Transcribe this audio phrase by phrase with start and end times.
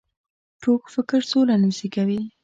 [0.61, 2.21] کوږ فکر سوله نه زېږوي